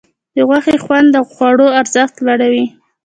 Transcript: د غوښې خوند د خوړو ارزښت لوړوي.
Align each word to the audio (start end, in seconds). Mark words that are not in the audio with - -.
د 0.35 0.37
غوښې 0.47 0.75
خوند 0.83 1.07
د 1.11 1.17
خوړو 1.31 1.67
ارزښت 1.79 2.15
لوړوي. 2.25 2.65